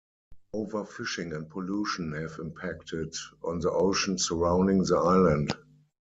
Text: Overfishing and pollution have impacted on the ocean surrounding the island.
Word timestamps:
Overfishing 0.55 1.35
and 1.35 1.47
pollution 1.47 2.11
have 2.13 2.39
impacted 2.39 3.13
on 3.43 3.59
the 3.59 3.69
ocean 3.69 4.17
surrounding 4.17 4.79
the 4.83 4.95
island. 4.97 5.53